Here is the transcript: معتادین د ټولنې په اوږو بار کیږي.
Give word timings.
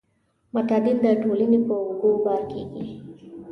معتادین 0.53 0.97
د 1.01 1.07
ټولنې 1.23 1.59
په 1.67 1.73
اوږو 1.83 2.11
بار 2.25 2.41
کیږي. 2.51 2.85